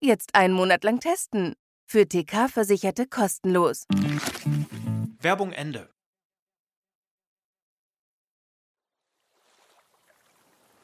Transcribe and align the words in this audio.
Jetzt 0.00 0.34
einen 0.34 0.52
Monat 0.52 0.84
lang 0.84 1.00
testen. 1.00 1.54
Für 1.86 2.06
TK-Versicherte 2.06 3.06
kostenlos. 3.06 3.86
Werbung 5.20 5.52
Ende. 5.52 5.88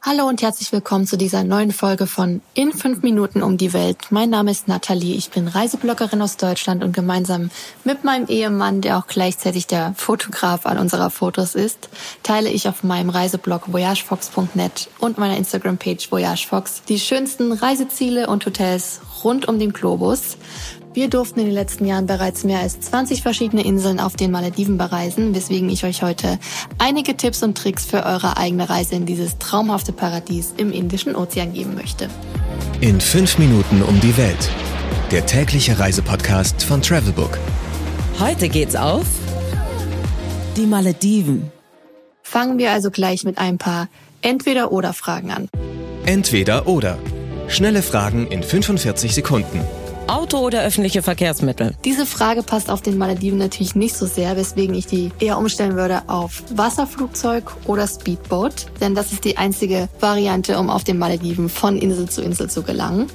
Hallo 0.04 0.26
und 0.26 0.42
herzlich 0.42 0.72
willkommen 0.72 1.06
zu 1.06 1.16
dieser 1.16 1.44
neuen 1.44 1.70
Folge 1.70 2.08
von 2.08 2.42
In 2.54 2.72
5 2.72 3.02
Minuten 3.02 3.40
um 3.40 3.56
die 3.56 3.72
Welt. 3.72 3.98
Mein 4.10 4.30
Name 4.30 4.50
ist 4.50 4.66
Nathalie, 4.66 5.14
ich 5.14 5.30
bin 5.30 5.46
Reisebloggerin 5.46 6.20
aus 6.20 6.36
Deutschland 6.36 6.82
und 6.82 6.92
gemeinsam 6.92 7.52
mit 7.84 8.02
meinem 8.02 8.26
Ehemann, 8.26 8.80
der 8.80 8.98
auch 8.98 9.06
gleichzeitig 9.06 9.68
der 9.68 9.94
Fotograf 9.96 10.66
an 10.66 10.78
unserer 10.78 11.08
Fotos 11.08 11.54
ist, 11.54 11.88
teile 12.24 12.50
ich 12.50 12.66
auf 12.66 12.82
meinem 12.82 13.10
Reiseblog 13.10 13.72
voyagefox.net 13.72 14.88
und 14.98 15.18
meiner 15.18 15.36
Instagram-Page 15.36 16.10
voyagefox 16.10 16.82
die 16.88 16.98
schönsten 16.98 17.52
Reiseziele 17.52 18.26
und 18.26 18.44
Hotels 18.44 19.02
rund 19.22 19.46
um 19.46 19.60
den 19.60 19.72
Globus. 19.72 20.36
Wir 20.94 21.08
durften 21.08 21.40
in 21.40 21.46
den 21.46 21.54
letzten 21.54 21.86
Jahren 21.86 22.06
bereits 22.06 22.44
mehr 22.44 22.58
als 22.58 22.78
20 22.80 23.22
verschiedene 23.22 23.64
Inseln 23.64 23.98
auf 23.98 24.14
den 24.14 24.30
Malediven 24.30 24.76
bereisen, 24.76 25.34
weswegen 25.34 25.70
ich 25.70 25.84
euch 25.84 26.02
heute 26.02 26.38
einige 26.76 27.16
Tipps 27.16 27.42
und 27.42 27.56
Tricks 27.56 27.86
für 27.86 28.04
eure 28.04 28.36
eigene 28.36 28.68
Reise 28.68 28.96
in 28.96 29.06
dieses 29.06 29.38
traumhafte 29.38 29.92
Paradies 29.92 30.52
im 30.58 30.70
Indischen 30.70 31.16
Ozean 31.16 31.54
geben 31.54 31.74
möchte. 31.74 32.10
In 32.82 33.00
fünf 33.00 33.38
Minuten 33.38 33.80
um 33.82 34.00
die 34.00 34.14
Welt. 34.18 34.50
Der 35.10 35.24
tägliche 35.24 35.78
Reisepodcast 35.78 36.62
von 36.62 36.82
Travelbook. 36.82 37.38
Heute 38.20 38.50
geht's 38.50 38.76
auf 38.76 39.06
die 40.58 40.66
Malediven. 40.66 41.50
Fangen 42.22 42.58
wir 42.58 42.70
also 42.70 42.90
gleich 42.90 43.24
mit 43.24 43.38
ein 43.38 43.56
paar 43.56 43.88
Entweder-oder-Fragen 44.20 45.30
an. 45.30 45.48
Entweder 46.04 46.66
oder. 46.66 46.98
Schnelle 47.48 47.80
Fragen 47.82 48.26
in 48.26 48.42
45 48.42 49.14
Sekunden. 49.14 49.60
Auto 50.06 50.38
oder 50.38 50.62
öffentliche 50.62 51.02
Verkehrsmittel? 51.02 51.74
Diese 51.84 52.06
Frage 52.06 52.42
passt 52.42 52.70
auf 52.70 52.82
den 52.82 52.98
Malediven 52.98 53.38
natürlich 53.38 53.74
nicht 53.74 53.96
so 53.96 54.06
sehr, 54.06 54.36
weswegen 54.36 54.74
ich 54.74 54.86
die 54.86 55.10
eher 55.20 55.38
umstellen 55.38 55.76
würde 55.76 56.02
auf 56.08 56.42
Wasserflugzeug 56.54 57.44
oder 57.66 57.86
Speedboat, 57.86 58.66
denn 58.80 58.94
das 58.94 59.12
ist 59.12 59.24
die 59.24 59.38
einzige 59.38 59.88
Variante, 60.00 60.58
um 60.58 60.70
auf 60.70 60.84
den 60.84 60.98
Malediven 60.98 61.48
von 61.48 61.78
Insel 61.78 62.08
zu 62.08 62.22
Insel 62.22 62.50
zu 62.50 62.62
gelangen. 62.62 63.08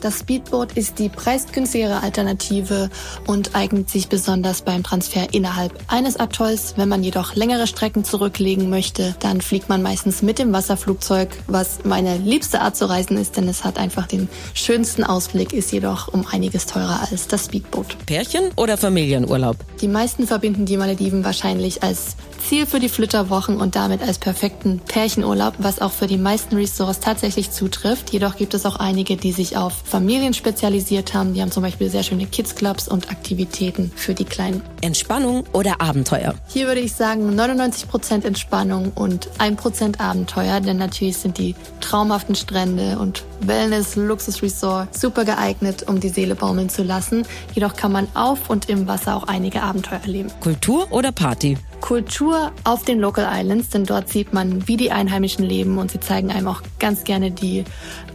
Das 0.00 0.20
Speedboat 0.20 0.72
ist 0.72 0.98
die 0.98 1.08
preisgünstigere 1.08 2.02
Alternative 2.02 2.88
und 3.26 3.54
eignet 3.54 3.90
sich 3.90 4.08
besonders 4.08 4.62
beim 4.62 4.82
Transfer 4.82 5.32
innerhalb 5.32 5.72
eines 5.88 6.18
Atolls. 6.18 6.74
Wenn 6.76 6.88
man 6.88 7.02
jedoch 7.02 7.34
längere 7.34 7.66
Strecken 7.66 8.04
zurücklegen 8.04 8.70
möchte, 8.70 9.16
dann 9.20 9.40
fliegt 9.40 9.68
man 9.68 9.82
meistens 9.82 10.22
mit 10.22 10.38
dem 10.38 10.52
Wasserflugzeug, 10.52 11.30
was 11.46 11.80
meine 11.84 12.16
liebste 12.18 12.60
Art 12.60 12.76
zu 12.76 12.88
reisen 12.88 13.16
ist, 13.16 13.36
denn 13.36 13.48
es 13.48 13.64
hat 13.64 13.78
einfach 13.78 14.06
den 14.06 14.28
schönsten 14.54 15.02
Ausblick, 15.02 15.52
ist 15.52 15.72
jedoch 15.72 16.08
um 16.08 16.26
einiges 16.30 16.66
teurer 16.66 17.00
als 17.10 17.26
das 17.26 17.46
Speedboot. 17.46 17.96
Pärchen 18.06 18.50
oder 18.56 18.76
Familienurlaub? 18.76 19.56
Die 19.80 19.88
meisten 19.88 20.26
verbinden 20.26 20.66
die 20.66 20.76
Malediven 20.76 21.24
wahrscheinlich 21.24 21.82
als 21.82 22.16
Ziel 22.38 22.66
für 22.66 22.80
die 22.80 22.88
Flitterwochen 22.88 23.60
und 23.60 23.76
damit 23.76 24.02
als 24.02 24.18
perfekten 24.18 24.80
Pärchenurlaub, 24.80 25.54
was 25.58 25.80
auch 25.80 25.92
für 25.92 26.06
die 26.06 26.18
meisten 26.18 26.56
Resorts 26.56 27.00
tatsächlich 27.00 27.50
zutrifft. 27.50 28.10
Jedoch 28.10 28.36
gibt 28.36 28.54
es 28.54 28.64
auch 28.64 28.76
einige, 28.76 29.16
die 29.16 29.32
sich 29.32 29.56
auf 29.56 29.74
Familien 29.84 30.34
spezialisiert 30.34 31.14
haben. 31.14 31.34
Die 31.34 31.42
haben 31.42 31.50
zum 31.50 31.62
Beispiel 31.62 31.90
sehr 31.90 32.02
schöne 32.02 32.26
Kids 32.26 32.54
Clubs 32.54 32.88
und 32.88 33.10
Aktivitäten 33.10 33.92
für 33.94 34.14
die 34.14 34.24
Kleinen. 34.24 34.62
Entspannung 34.80 35.44
oder 35.52 35.80
Abenteuer? 35.80 36.34
Hier 36.48 36.66
würde 36.66 36.80
ich 36.80 36.94
sagen 36.94 37.38
99% 37.38 38.24
Entspannung 38.24 38.92
und 38.94 39.28
1% 39.38 40.00
Abenteuer, 40.00 40.60
denn 40.60 40.78
natürlich 40.78 41.18
sind 41.18 41.38
die 41.38 41.54
traumhaften 41.80 42.34
Strände 42.34 42.98
und 42.98 43.24
Wellness, 43.40 43.96
Luxusresort 43.96 44.96
super 44.96 45.24
geeignet, 45.24 45.84
um 45.88 46.00
die 46.00 46.08
Seele 46.08 46.34
baumeln 46.34 46.68
zu 46.68 46.82
lassen. 46.82 47.24
Jedoch 47.54 47.76
kann 47.76 47.92
man 47.92 48.08
auf 48.14 48.50
und 48.50 48.68
im 48.68 48.86
Wasser 48.86 49.16
auch 49.16 49.24
einige 49.24 49.62
Abenteuer 49.62 50.00
erleben. 50.02 50.30
Kultur 50.40 50.90
oder 50.90 51.12
Party? 51.12 51.56
Kultur 51.80 52.52
auf 52.64 52.84
den 52.84 52.98
Local 52.98 53.28
Islands, 53.30 53.70
denn 53.70 53.84
dort 53.84 54.08
sieht 54.08 54.32
man, 54.32 54.68
wie 54.68 54.76
die 54.76 54.90
Einheimischen 54.90 55.44
leben 55.44 55.78
und 55.78 55.90
sie 55.90 56.00
zeigen 56.00 56.30
einem 56.30 56.48
auch 56.48 56.62
ganz 56.78 57.04
gerne 57.04 57.30
die 57.30 57.64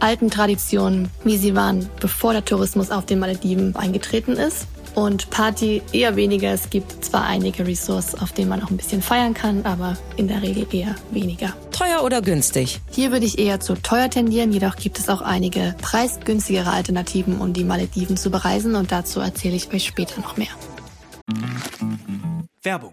alten 0.00 0.30
Traditionen, 0.30 1.08
wie 1.24 1.36
sie 1.36 1.54
waren, 1.54 1.88
bevor 2.00 2.32
der 2.32 2.44
Tourismus 2.44 2.90
auf 2.90 3.06
den 3.06 3.18
Malediven 3.18 3.74
eingetreten 3.76 4.32
ist. 4.32 4.66
Und 4.94 5.30
Party 5.30 5.82
eher 5.92 6.14
weniger. 6.14 6.52
Es 6.52 6.70
gibt 6.70 7.04
zwar 7.04 7.24
einige 7.24 7.66
Resorts, 7.66 8.14
auf 8.14 8.30
denen 8.30 8.48
man 8.48 8.62
auch 8.62 8.70
ein 8.70 8.76
bisschen 8.76 9.02
feiern 9.02 9.34
kann, 9.34 9.66
aber 9.66 9.96
in 10.16 10.28
der 10.28 10.40
Regel 10.40 10.66
eher 10.70 10.94
weniger. 11.10 11.52
Teuer 11.72 12.04
oder 12.04 12.22
günstig? 12.22 12.80
Hier 12.90 13.10
würde 13.10 13.26
ich 13.26 13.40
eher 13.40 13.58
zu 13.58 13.74
teuer 13.74 14.08
tendieren, 14.08 14.52
jedoch 14.52 14.76
gibt 14.76 15.00
es 15.00 15.08
auch 15.08 15.20
einige 15.20 15.74
preisgünstigere 15.82 16.70
Alternativen, 16.70 17.40
um 17.40 17.52
die 17.52 17.64
Malediven 17.64 18.16
zu 18.16 18.30
bereisen 18.30 18.76
und 18.76 18.92
dazu 18.92 19.18
erzähle 19.18 19.56
ich 19.56 19.72
euch 19.74 19.84
später 19.84 20.20
noch 20.20 20.36
mehr. 20.36 20.46
Werbung. 22.62 22.92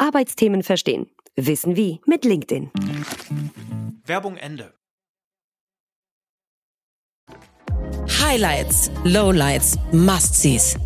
Arbeitsthemen 0.00 0.62
verstehen. 0.62 1.08
Wissen 1.36 1.76
wie 1.76 2.00
mit 2.06 2.24
LinkedIn. 2.24 2.70
Werbung 4.04 4.36
Ende. 4.36 4.72
Highlights, 8.20 8.90
Lowlights, 9.04 9.78
Must-Sees. 9.92 10.76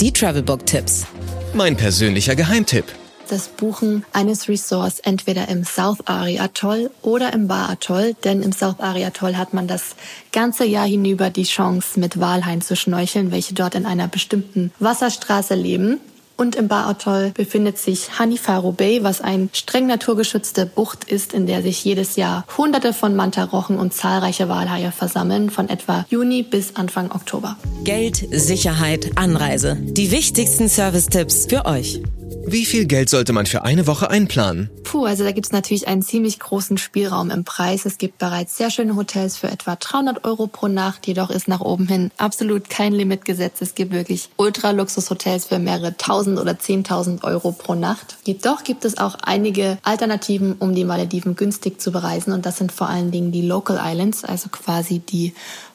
Die 0.00 0.12
Travelbook-Tipps. 0.12 1.06
Mein 1.54 1.76
persönlicher 1.76 2.34
Geheimtipp. 2.34 2.84
Das 3.28 3.48
Buchen 3.48 4.04
eines 4.12 4.48
Resorts 4.48 5.00
entweder 5.00 5.48
im 5.48 5.64
South 5.64 6.06
Ari 6.06 6.38
Atoll 6.38 6.90
oder 7.00 7.32
im 7.32 7.48
Bar 7.48 7.70
Atoll, 7.70 8.14
denn 8.24 8.42
im 8.42 8.52
South 8.52 8.80
Ari 8.80 9.04
Atoll 9.04 9.36
hat 9.36 9.54
man 9.54 9.66
das 9.66 9.96
ganze 10.32 10.66
Jahr 10.66 10.86
hinüber 10.86 11.30
die 11.30 11.44
Chance, 11.44 11.98
mit 11.98 12.20
Walhaien 12.20 12.60
zu 12.60 12.76
schnorcheln, 12.76 13.30
welche 13.30 13.54
dort 13.54 13.74
in 13.76 13.86
einer 13.86 14.08
bestimmten 14.08 14.72
Wasserstraße 14.78 15.54
leben. 15.54 16.00
Und 16.36 16.56
im 16.56 16.68
Bar 16.68 16.86
Atoll 16.86 17.30
befindet 17.34 17.78
sich 17.78 18.18
Hanifaro 18.18 18.72
Bay, 18.72 19.04
was 19.04 19.20
ein 19.20 19.50
streng 19.52 19.86
naturgeschützte 19.86 20.66
Bucht 20.66 21.04
ist, 21.04 21.32
in 21.32 21.46
der 21.46 21.62
sich 21.62 21.84
jedes 21.84 22.16
Jahr 22.16 22.44
hunderte 22.56 22.92
von 22.92 23.14
Mantarochen 23.14 23.78
und 23.78 23.94
zahlreiche 23.94 24.48
Walhaie 24.48 24.90
versammeln, 24.90 25.50
von 25.50 25.68
etwa 25.68 26.04
Juni 26.08 26.42
bis 26.42 26.76
Anfang 26.76 27.12
Oktober. 27.12 27.56
Geld, 27.84 28.26
Sicherheit, 28.30 29.12
Anreise. 29.16 29.76
Die 29.80 30.10
wichtigsten 30.10 30.68
Service-Tipps 30.68 31.46
für 31.48 31.66
euch. 31.66 32.00
Wie 32.46 32.66
viel 32.66 32.84
Geld 32.84 33.08
sollte 33.08 33.32
man 33.32 33.46
für 33.46 33.62
eine 33.62 33.86
Woche 33.86 34.10
einplanen? 34.10 34.68
Puh, 34.84 35.06
also 35.06 35.24
da 35.24 35.32
gibt's 35.32 35.50
natürlich 35.50 35.88
einen 35.88 36.02
ziemlich 36.02 36.38
großen 36.38 36.76
Spielraum 36.76 37.30
im 37.30 37.44
Preis. 37.44 37.86
Es 37.86 37.96
gibt 37.96 38.18
bereits 38.18 38.58
sehr 38.58 38.70
schöne 38.70 38.96
Hotels 38.96 39.38
für 39.38 39.48
etwa 39.48 39.76
300 39.76 40.24
Euro 40.24 40.46
pro 40.46 40.68
Nacht. 40.68 41.06
Jedoch 41.06 41.30
ist 41.30 41.48
nach 41.48 41.60
oben 41.60 41.88
hin 41.88 42.10
absolut 42.18 42.68
kein 42.68 42.92
Limit 42.92 43.24
gesetzt. 43.24 43.62
Es 43.62 43.74
gibt 43.74 43.92
wirklich 43.92 44.28
Ultra-Luxus-Hotels 44.36 45.46
für 45.46 45.58
mehrere 45.58 45.96
tausend 45.96 46.38
oder 46.38 46.58
zehntausend 46.58 47.24
Euro 47.24 47.52
pro 47.52 47.74
Nacht. 47.74 48.18
Jedoch 48.24 48.62
gibt 48.62 48.84
es 48.84 48.98
auch 48.98 49.16
einige 49.22 49.78
Alternativen, 49.82 50.52
um 50.52 50.74
die 50.74 50.84
Malediven 50.84 51.36
günstig 51.36 51.80
zu 51.80 51.92
bereisen. 51.92 52.32
Und 52.32 52.44
das 52.44 52.58
sind 52.58 52.72
vor 52.72 52.90
allen 52.90 53.10
Dingen 53.10 53.32
die 53.32 53.42
Local 53.42 53.80
Islands, 53.82 54.22
also 54.22 54.50
quasi 54.50 54.98
die 54.98 55.32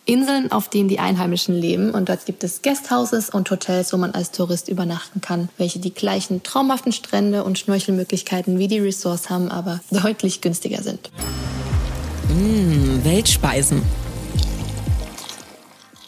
Inseln, 0.10 0.52
auf 0.52 0.70
denen 0.70 0.90
die 0.90 0.98
Einheimischen 0.98 1.54
leben. 1.54 1.92
Und 1.92 2.10
dort 2.10 2.26
gibt 2.26 2.44
es 2.44 2.64
Guesthouses 2.64 3.30
und 3.30 3.52
Hotels, 3.52 3.94
wo 3.94 3.98
man 3.98 4.12
als 4.12 4.32
Tourist 4.32 4.68
übernachten 4.68 5.22
kann, 5.22 5.50
welche 5.58 5.78
die 5.78 5.94
gleichen 5.94 6.42
traumhaften 6.60 6.92
Strände 6.92 7.46
und 7.46 7.58
Schnorchelmöglichkeiten 7.58 8.60
wie 8.60 8.68
die 8.68 8.80
Resorts 8.80 9.30
haben, 9.30 9.50
aber 9.50 9.80
deutlich 9.92 10.42
günstiger 10.42 10.84
sind. 10.84 11.10
Mmh, 12.28 13.06
Weltspeisen. 13.06 13.82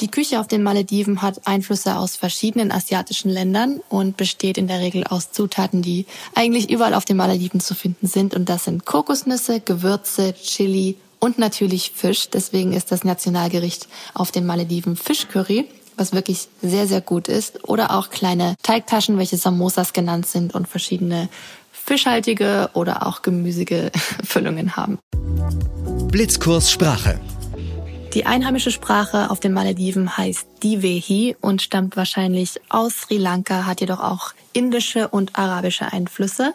Die 0.02 0.10
Küche 0.10 0.42
auf 0.42 0.48
den 0.48 0.62
Malediven 0.62 1.22
hat 1.22 1.48
Einflüsse 1.48 1.96
aus 1.96 2.18
verschiedenen 2.18 2.74
asiatischen 2.74 3.30
Ländern 3.30 3.80
und 3.88 4.18
besteht 4.18 4.58
in 4.58 4.68
der 4.68 4.80
Regel 4.80 5.06
aus 5.06 5.32
Zutaten, 5.32 5.84
die 5.84 6.06
eigentlich 6.36 6.70
überall 6.70 6.96
auf 6.96 7.06
den 7.06 7.16
Malediven 7.16 7.62
zu 7.62 7.74
finden 7.74 8.08
sind. 8.08 8.34
Und 8.34 8.50
das 8.50 8.66
sind 8.66 8.86
Kokosnüsse, 8.86 9.62
Gewürze, 9.62 10.34
Chili 10.34 10.98
und 11.20 11.38
natürlich 11.38 11.94
Fisch. 11.96 12.30
Deswegen 12.30 12.74
ist 12.74 12.92
das 12.92 13.06
Nationalgericht 13.06 13.88
auf 14.14 14.32
den 14.32 14.46
Malediven 14.46 14.98
Fischcurry 14.98 15.70
was 16.02 16.14
wirklich 16.14 16.48
sehr, 16.62 16.88
sehr 16.88 17.02
gut 17.02 17.28
ist. 17.28 17.70
Oder 17.70 17.92
auch 17.92 18.10
kleine 18.10 18.56
Teigtaschen, 18.64 19.18
welche 19.20 19.38
Samosas 19.38 19.94
genannt 19.94 20.26
sind 20.26 20.56
und 20.56 20.68
verschiedene 20.68 21.30
fischhaltige 21.72 22.70
oder 22.74 23.06
auch 23.06 23.22
gemüsige 23.22 23.92
Füllungen 24.24 24.76
haben. 24.76 24.98
Blitzkurs 26.10 26.72
Sprache. 26.72 27.20
Die 28.14 28.26
einheimische 28.26 28.72
Sprache 28.72 29.32
auf 29.32 29.40
den 29.40 29.54
Malediven 29.54 30.18
heißt 30.18 30.46
Divehi 30.64 31.38
und 31.40 31.62
stammt 31.62 31.96
wahrscheinlich 31.96 32.60
aus 32.68 33.02
Sri 33.02 33.18
Lanka, 33.18 33.66
hat 33.66 33.80
jedoch 33.80 34.02
auch 34.02 34.34
indische 34.52 35.08
und 35.08 35.40
arabische 35.40 35.94
Einflüsse. 35.94 36.54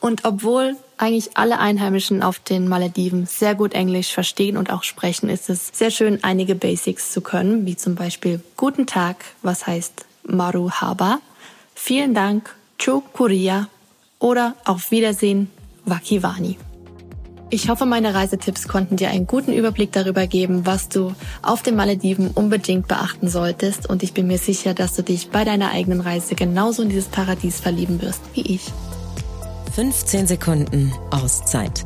Und 0.00 0.24
obwohl 0.24 0.74
eigentlich 0.98 1.36
alle 1.36 1.60
Einheimischen 1.60 2.24
auf 2.24 2.40
den 2.40 2.66
Malediven 2.66 3.26
sehr 3.26 3.54
gut 3.54 3.72
Englisch 3.72 4.12
verstehen 4.12 4.56
und 4.56 4.72
auch 4.72 4.82
sprechen, 4.82 5.28
ist 5.28 5.48
es 5.48 5.70
sehr 5.72 5.92
schön, 5.92 6.24
einige 6.24 6.56
Basics 6.56 7.12
zu 7.12 7.20
können, 7.20 7.66
wie 7.66 7.76
zum 7.76 7.94
Beispiel 7.94 8.40
Guten 8.56 8.88
Tag, 8.88 9.16
was 9.42 9.64
heißt 9.64 10.06
Maru 10.24 10.70
Haba, 10.70 11.20
Vielen 11.76 12.14
Dank, 12.14 12.52
Chukuria 12.78 13.68
oder 14.18 14.56
Auf 14.64 14.90
Wiedersehen, 14.90 15.50
Wakiwani. 15.84 16.58
Ich 17.48 17.68
hoffe, 17.68 17.86
meine 17.86 18.12
Reisetipps 18.12 18.66
konnten 18.66 18.96
dir 18.96 19.10
einen 19.10 19.28
guten 19.28 19.52
Überblick 19.52 19.92
darüber 19.92 20.26
geben, 20.26 20.66
was 20.66 20.88
du 20.88 21.14
auf 21.42 21.62
den 21.62 21.76
Malediven 21.76 22.30
unbedingt 22.32 22.88
beachten 22.88 23.28
solltest. 23.28 23.88
Und 23.88 24.02
ich 24.02 24.12
bin 24.12 24.26
mir 24.26 24.38
sicher, 24.38 24.74
dass 24.74 24.94
du 24.94 25.02
dich 25.02 25.30
bei 25.30 25.44
deiner 25.44 25.70
eigenen 25.70 26.00
Reise 26.00 26.34
genauso 26.34 26.82
in 26.82 26.88
dieses 26.88 27.06
Paradies 27.06 27.60
verlieben 27.60 28.02
wirst 28.02 28.22
wie 28.34 28.54
ich. 28.54 28.72
15 29.76 30.26
Sekunden 30.26 30.92
Auszeit. 31.10 31.84